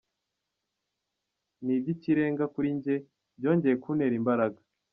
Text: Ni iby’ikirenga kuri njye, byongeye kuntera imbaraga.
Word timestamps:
Ni 1.63 1.73
iby’ikirenga 1.77 2.45
kuri 2.53 2.69
njye, 2.77 2.95
byongeye 3.37 3.75
kuntera 3.83 4.15
imbaraga. 4.21 4.59